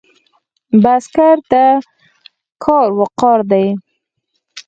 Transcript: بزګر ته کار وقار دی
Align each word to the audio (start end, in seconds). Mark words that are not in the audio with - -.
بزګر 0.83 1.37
ته 1.51 1.63
کار 2.63 2.89
وقار 2.99 3.39
دی 3.51 3.65